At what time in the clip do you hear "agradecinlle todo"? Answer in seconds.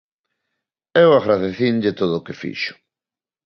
1.13-2.13